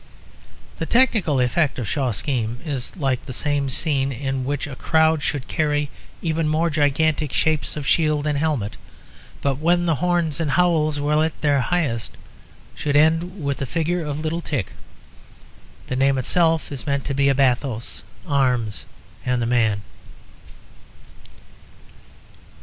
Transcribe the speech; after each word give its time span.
The 0.79 0.87
technical 0.87 1.39
effect 1.39 1.77
of 1.77 1.87
Shaw's 1.87 2.17
scheme 2.17 2.57
is 2.65 2.97
like 2.97 3.23
the 3.27 3.31
same 3.33 3.69
scene, 3.69 4.11
in 4.11 4.45
which 4.45 4.65
a 4.65 4.75
crowd 4.75 5.21
should 5.21 5.47
carry 5.47 5.91
even 6.23 6.47
more 6.47 6.71
gigantic 6.71 7.31
shapes 7.31 7.77
of 7.77 7.85
shield 7.85 8.25
and 8.25 8.35
helmet, 8.35 8.77
but 9.43 9.59
when 9.59 9.85
the 9.85 9.97
horns 10.01 10.39
and 10.39 10.49
howls 10.49 10.99
were 10.99 11.23
at 11.23 11.39
their 11.41 11.61
highest, 11.61 12.17
should 12.73 12.95
end 12.95 13.43
with 13.43 13.57
the 13.57 13.67
figure 13.67 14.03
of 14.03 14.21
Little 14.21 14.41
Tich. 14.41 14.69
The 15.85 15.95
name 15.95 16.17
itself 16.17 16.71
is 16.71 16.87
meant 16.87 17.05
to 17.05 17.13
be 17.13 17.29
a 17.29 17.35
bathos; 17.35 18.01
arms 18.27 18.85
and 19.23 19.39
the 19.39 19.45
man. 19.45 19.83